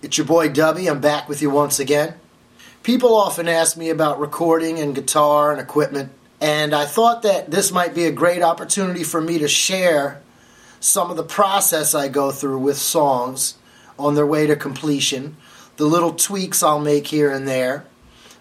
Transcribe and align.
It's 0.00 0.16
your 0.16 0.28
boy 0.28 0.48
Dubby. 0.48 0.88
I'm 0.88 1.00
back 1.00 1.28
with 1.28 1.42
you 1.42 1.50
once 1.50 1.80
again. 1.80 2.14
People 2.84 3.16
often 3.16 3.48
ask 3.48 3.76
me 3.76 3.90
about 3.90 4.20
recording 4.20 4.78
and 4.78 4.94
guitar 4.94 5.50
and 5.50 5.60
equipment, 5.60 6.12
and 6.40 6.72
I 6.72 6.84
thought 6.86 7.22
that 7.22 7.50
this 7.50 7.72
might 7.72 7.96
be 7.96 8.04
a 8.04 8.12
great 8.12 8.40
opportunity 8.40 9.02
for 9.02 9.20
me 9.20 9.38
to 9.38 9.48
share 9.48 10.22
some 10.78 11.10
of 11.10 11.16
the 11.16 11.24
process 11.24 11.96
I 11.96 12.06
go 12.06 12.30
through 12.30 12.60
with 12.60 12.78
songs 12.78 13.56
on 13.98 14.14
their 14.14 14.24
way 14.24 14.46
to 14.46 14.54
completion, 14.54 15.36
the 15.78 15.86
little 15.86 16.12
tweaks 16.12 16.62
I'll 16.62 16.78
make 16.78 17.08
here 17.08 17.32
and 17.32 17.48
there, 17.48 17.84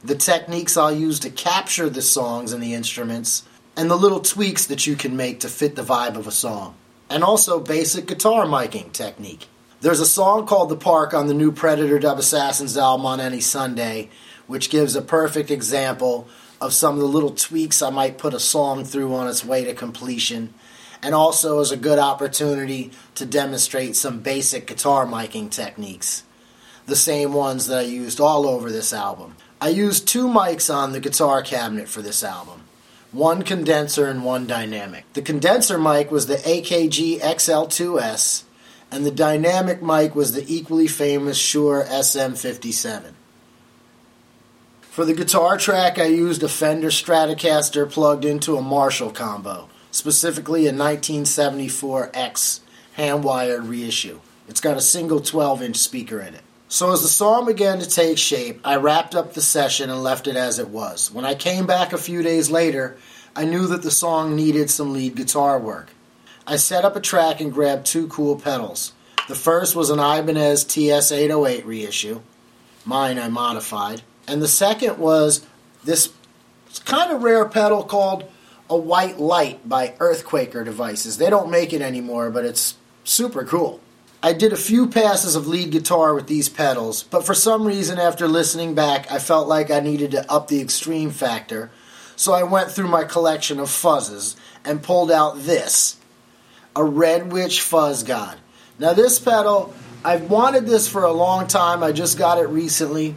the 0.03 0.13
techniques 0.13 0.77
I'll 0.77 0.95
use 0.95 1.19
to 1.21 1.31
capture 1.31 1.89
the 1.89 2.03
songs 2.03 2.53
and 2.53 2.61
the 2.61 2.75
instruments, 2.75 3.47
and 3.75 3.89
the 3.89 3.97
little 3.97 4.19
tweaks 4.19 4.67
that 4.67 4.85
you 4.85 4.95
can 4.95 5.17
make 5.17 5.39
to 5.39 5.49
fit 5.49 5.75
the 5.75 5.81
vibe 5.81 6.17
of 6.17 6.27
a 6.27 6.31
song, 6.31 6.75
and 7.09 7.23
also 7.23 7.59
basic 7.59 8.05
guitar 8.05 8.45
miking 8.45 8.91
technique. 8.91 9.47
There's 9.79 9.99
a 9.99 10.07
song 10.07 10.47
called 10.47 10.69
The 10.69 10.75
Park 10.75 11.13
on 11.13 11.27
the 11.27 11.35
new 11.35 11.51
Predator 11.51 11.99
Dub 11.99 12.17
Assassins 12.17 12.77
album 12.77 13.05
on 13.05 13.19
Any 13.19 13.39
Sunday, 13.39 14.09
which 14.47 14.71
gives 14.71 14.95
a 14.95 15.03
perfect 15.03 15.51
example 15.51 16.27
of 16.59 16.73
some 16.73 16.95
of 16.95 16.99
the 16.99 17.05
little 17.05 17.29
tweaks 17.29 17.83
I 17.83 17.91
might 17.91 18.17
put 18.17 18.33
a 18.33 18.39
song 18.39 18.83
through 18.83 19.13
on 19.13 19.27
its 19.27 19.45
way 19.45 19.65
to 19.65 19.75
completion, 19.75 20.55
and 21.03 21.13
also 21.13 21.59
is 21.59 21.71
a 21.71 21.77
good 21.77 21.99
opportunity 21.99 22.89
to 23.13 23.25
demonstrate 23.27 23.95
some 23.95 24.19
basic 24.19 24.65
guitar 24.65 25.05
miking 25.05 25.51
techniques, 25.51 26.23
the 26.87 26.95
same 26.95 27.31
ones 27.33 27.67
that 27.67 27.77
I 27.77 27.81
used 27.83 28.19
all 28.19 28.47
over 28.47 28.71
this 28.71 28.93
album. 28.93 29.35
I 29.61 29.69
used 29.69 30.07
two 30.07 30.27
mics 30.27 30.73
on 30.73 30.91
the 30.91 30.99
guitar 30.99 31.43
cabinet 31.43 31.87
for 31.87 32.01
this 32.01 32.23
album 32.23 32.63
one 33.11 33.43
condenser 33.43 34.07
and 34.07 34.25
one 34.25 34.47
dynamic. 34.47 35.05
The 35.13 35.21
condenser 35.21 35.77
mic 35.77 36.11
was 36.11 36.25
the 36.25 36.35
AKG 36.35 37.19
XL2S 37.21 38.43
and 38.91 39.05
the 39.05 39.11
dynamic 39.11 39.81
mic 39.81 40.15
was 40.15 40.33
the 40.33 40.45
equally 40.47 40.87
famous 40.87 41.37
Shure 41.37 41.83
SM57. 41.83 43.13
For 44.81 45.05
the 45.05 45.13
guitar 45.13 45.57
track, 45.57 45.99
I 45.99 46.05
used 46.05 46.41
a 46.41 46.49
Fender 46.49 46.89
Stratocaster 46.89 47.89
plugged 47.89 48.25
into 48.25 48.57
a 48.57 48.61
Marshall 48.61 49.11
combo, 49.11 49.69
specifically 49.91 50.65
a 50.65 50.73
1974X 50.73 52.61
hand 52.93 53.23
wired 53.23 53.65
reissue. 53.65 54.19
It's 54.47 54.61
got 54.61 54.77
a 54.77 54.81
single 54.81 55.19
12 55.19 55.61
inch 55.61 55.77
speaker 55.77 56.19
in 56.19 56.33
it. 56.33 56.41
So, 56.69 56.91
as 56.91 57.01
the 57.01 57.07
song 57.07 57.45
began 57.45 57.79
to 57.79 57.89
take 57.89 58.17
shape, 58.17 58.59
I 58.65 58.75
wrapped 58.75 59.15
up 59.15 59.33
the 59.33 59.41
session 59.41 59.89
and 59.89 60.03
left 60.03 60.27
it 60.27 60.35
as 60.35 60.59
it 60.59 60.69
was. 60.69 61.11
When 61.13 61.23
I 61.25 61.35
came 61.35 61.65
back 61.65 61.93
a 61.93 61.97
few 61.97 62.23
days 62.23 62.49
later, 62.49 62.97
I 63.35 63.45
knew 63.45 63.67
that 63.67 63.83
the 63.83 63.91
song 63.91 64.35
needed 64.35 64.69
some 64.69 64.93
lead 64.93 65.15
guitar 65.15 65.59
work. 65.59 65.91
I 66.49 66.55
set 66.55 66.85
up 66.85 66.95
a 66.95 67.01
track 67.01 67.41
and 67.41 67.51
grabbed 67.51 67.85
two 67.85 68.07
cool 68.07 68.37
pedals. 68.39 68.93
The 69.27 69.35
first 69.35 69.75
was 69.75 69.89
an 69.89 69.99
Ibanez 69.99 70.63
TS808 70.63 71.65
reissue. 71.65 72.21
Mine 72.85 73.19
I 73.19 73.27
modified. 73.27 74.01
And 74.29 74.41
the 74.41 74.47
second 74.47 74.97
was 74.97 75.45
this 75.83 76.13
kind 76.85 77.11
of 77.11 77.21
rare 77.21 77.43
pedal 77.49 77.83
called 77.83 78.23
a 78.69 78.77
White 78.77 79.19
Light 79.19 79.67
by 79.67 79.89
Earthquaker 79.99 80.63
Devices. 80.63 81.17
They 81.17 81.29
don't 81.29 81.51
make 81.51 81.73
it 81.73 81.81
anymore, 81.81 82.29
but 82.29 82.45
it's 82.45 82.77
super 83.03 83.43
cool. 83.43 83.81
I 84.23 84.31
did 84.31 84.53
a 84.53 84.57
few 84.57 84.87
passes 84.87 85.35
of 85.35 85.47
lead 85.47 85.71
guitar 85.71 86.13
with 86.13 86.27
these 86.27 86.47
pedals, 86.47 87.03
but 87.03 87.25
for 87.25 87.33
some 87.33 87.67
reason, 87.67 87.99
after 87.99 88.25
listening 88.25 88.73
back, 88.73 89.11
I 89.11 89.19
felt 89.19 89.49
like 89.49 89.69
I 89.69 89.81
needed 89.81 90.11
to 90.11 90.31
up 90.31 90.47
the 90.47 90.61
extreme 90.61 91.11
factor. 91.11 91.71
So 92.15 92.31
I 92.31 92.43
went 92.43 92.71
through 92.71 92.87
my 92.87 93.03
collection 93.03 93.59
of 93.59 93.67
fuzzes 93.67 94.37
and 94.63 94.81
pulled 94.81 95.11
out 95.11 95.39
this 95.41 95.97
a 96.77 96.83
Red 96.83 97.31
Witch 97.31 97.61
Fuzz 97.61 98.03
God. 98.03 98.37
Now, 98.77 98.93
this 98.93 99.17
pedal, 99.17 99.73
I've 100.05 100.29
wanted 100.29 100.67
this 100.67 100.87
for 100.87 101.03
a 101.03 101.11
long 101.11 101.47
time. 101.47 101.81
I 101.81 101.91
just 101.91 102.19
got 102.19 102.37
it 102.37 102.47
recently. 102.49 103.15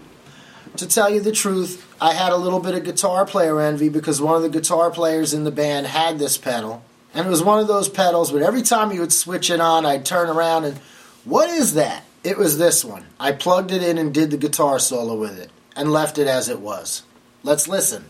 To 0.78 0.88
tell 0.88 1.10
you 1.10 1.20
the 1.20 1.30
truth, 1.30 1.86
I 2.00 2.14
had 2.14 2.32
a 2.32 2.36
little 2.36 2.60
bit 2.60 2.74
of 2.74 2.84
guitar 2.84 3.26
player 3.26 3.60
envy 3.60 3.90
because 3.90 4.22
one 4.22 4.36
of 4.36 4.42
the 4.42 4.48
guitar 4.48 4.90
players 4.90 5.34
in 5.34 5.44
the 5.44 5.50
band 5.50 5.86
had 5.86 6.18
this 6.18 6.38
pedal. 6.38 6.82
And 7.12 7.26
it 7.26 7.30
was 7.30 7.42
one 7.42 7.58
of 7.58 7.68
those 7.68 7.88
pedals, 7.88 8.32
but 8.32 8.40
every 8.40 8.62
time 8.62 8.92
you 8.92 9.00
would 9.00 9.12
switch 9.12 9.50
it 9.50 9.60
on, 9.60 9.84
I'd 9.84 10.06
turn 10.06 10.30
around 10.30 10.64
and, 10.64 10.78
what 11.24 11.50
is 11.50 11.74
that? 11.74 12.04
It 12.24 12.38
was 12.38 12.56
this 12.56 12.82
one. 12.82 13.04
I 13.18 13.32
plugged 13.32 13.72
it 13.72 13.82
in 13.82 13.98
and 13.98 14.14
did 14.14 14.30
the 14.30 14.38
guitar 14.38 14.78
solo 14.78 15.16
with 15.16 15.38
it 15.38 15.50
and 15.76 15.92
left 15.92 16.16
it 16.16 16.28
as 16.28 16.48
it 16.48 16.60
was. 16.60 17.02
Let's 17.42 17.68
listen. 17.68 18.06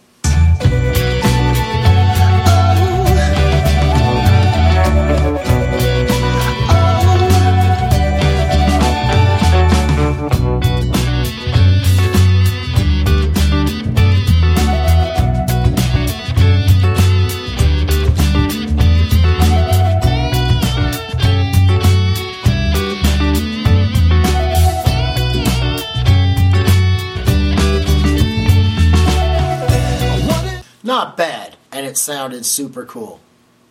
Not 30.90 31.16
bad, 31.16 31.54
and 31.70 31.86
it 31.86 31.96
sounded 31.96 32.44
super 32.44 32.84
cool. 32.84 33.20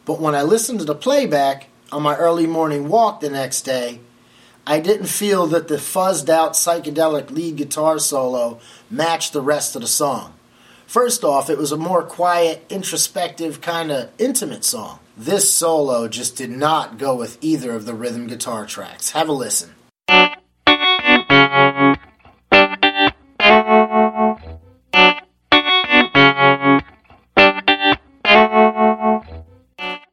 But 0.05 0.21
when 0.21 0.35
I 0.35 0.43
listened 0.43 0.79
to 0.79 0.85
the 0.85 0.95
playback 0.95 1.67
on 1.91 2.01
my 2.01 2.15
early 2.15 2.47
morning 2.47 2.87
walk 2.87 3.19
the 3.19 3.29
next 3.29 3.63
day, 3.63 3.99
I 4.65 4.79
didn't 4.79 5.07
feel 5.07 5.45
that 5.47 5.67
the 5.67 5.75
fuzzed 5.75 6.29
out 6.29 6.53
psychedelic 6.53 7.29
lead 7.29 7.57
guitar 7.57 7.99
solo 7.99 8.61
matched 8.89 9.33
the 9.33 9.41
rest 9.41 9.75
of 9.75 9.81
the 9.81 9.87
song. 9.89 10.33
First 10.87 11.25
off, 11.25 11.49
it 11.49 11.57
was 11.57 11.73
a 11.73 11.77
more 11.77 12.03
quiet, 12.03 12.65
introspective, 12.69 13.59
kind 13.59 13.91
of 13.91 14.11
intimate 14.17 14.63
song. 14.63 14.99
This 15.17 15.53
solo 15.53 16.07
just 16.07 16.37
did 16.37 16.51
not 16.51 16.97
go 16.97 17.17
with 17.17 17.37
either 17.41 17.73
of 17.73 17.85
the 17.85 17.93
rhythm 17.93 18.27
guitar 18.27 18.65
tracks. 18.65 19.11
Have 19.11 19.27
a 19.27 19.33
listen. 19.33 19.75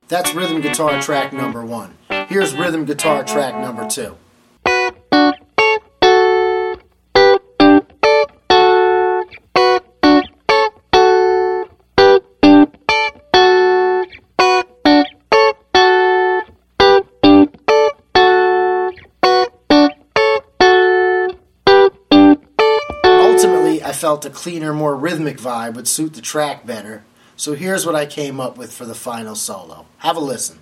That's 0.08 0.32
rhythm 0.34 0.60
guitar 0.60 1.02
track 1.02 1.32
number 1.32 1.64
one. 1.64 1.98
Here's 2.28 2.54
rhythm 2.54 2.84
guitar 2.84 3.24
track 3.24 3.56
number 3.56 3.88
two. 3.88 4.16
Ultimately, 23.04 23.82
I 23.82 23.92
felt 23.92 24.24
a 24.24 24.30
cleaner, 24.30 24.72
more 24.72 24.94
rhythmic 24.94 25.38
vibe 25.38 25.74
would 25.74 25.88
suit 25.88 26.14
the 26.14 26.20
track 26.20 26.64
better, 26.64 27.02
so 27.36 27.54
here's 27.54 27.84
what 27.84 27.94
I 27.94 28.06
came 28.06 28.40
up 28.40 28.56
with 28.56 28.72
for 28.72 28.84
the 28.86 28.94
final 28.94 29.34
solo. 29.34 29.86
Have 29.98 30.16
a 30.16 30.20
listen. 30.20 30.58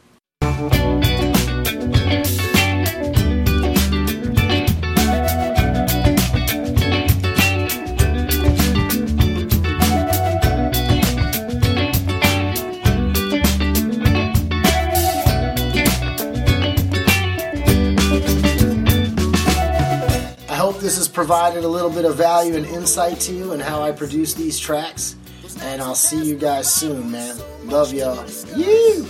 I 20.47 20.57
hope 20.57 20.81
this 20.81 20.97
has 20.97 21.09
provided 21.09 21.63
a 21.63 21.69
little 21.69 21.91
bit 21.91 22.05
of 22.05 22.17
value 22.17 22.57
and 22.57 22.67
insight 22.67 23.21
to 23.21 23.33
you 23.33 23.53
and 23.53 23.63
how 23.63 23.83
I 23.83 23.93
produce 23.93 24.35
these 24.35 24.59
tracks. 24.59 25.15
And 25.61 25.81
I'll 25.81 25.95
see 25.95 26.25
you 26.25 26.37
guys 26.37 26.73
soon, 26.73 27.11
man. 27.11 27.37
Love 27.65 27.93
y'all. 27.93 28.25
You. 28.57 29.09